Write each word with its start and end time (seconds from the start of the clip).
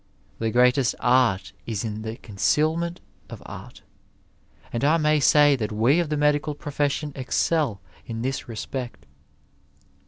The 0.39 0.49
greatest 0.49 0.95
art 0.99 1.53
is 1.67 1.83
in 1.85 2.01
the 2.01 2.17
concealment 2.17 3.01
of 3.29 3.43
art, 3.45 3.83
and 4.73 4.83
I 4.83 4.97
may 4.97 5.19
say 5.19 5.55
that 5.55 5.71
we 5.71 5.99
of 5.99 6.09
the 6.09 6.17
medical 6.17 6.55
profession 6.55 7.11
excel 7.15 7.81
in 8.07 8.23
this 8.23 8.47
respect. 8.49 9.05